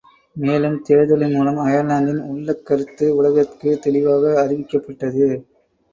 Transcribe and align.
மேலும் 0.35 0.77
தேர்தலின் 0.81 1.33
மூலம் 1.33 1.59
அயர்லாந்தின் 1.59 2.21
உள்ளக் 2.27 2.65
கருத்து 2.65 3.15
உலகத்திற்குத் 3.15 3.81
தெளிவாக 3.81 4.33
அறிவிக்கப்ட்டது. 4.43 5.27